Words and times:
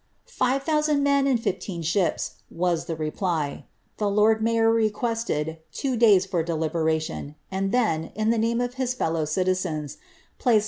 Five 0.33 0.63
thousand 0.63 1.03
men 1.03 1.27
and 1.27 1.39
fifteen 1.39 1.83
ships," 1.83 2.37
was 2.49 2.85
t 2.85 2.95
The 2.95 4.09
lord 4.09 4.41
mayor 4.41 4.71
requested 4.71 5.59
two 5.71 5.95
davs 5.95 6.27
for 6.27 6.41
deliberation, 6.41 7.35
and 7.51 7.71
the 7.71 8.11
name 8.17 8.61
of 8.61 8.73
his 8.81 8.95
fellow 8.95 9.25
citizens, 9.25 9.99
placed 10.39 10.55
"lO. 10.55 10.59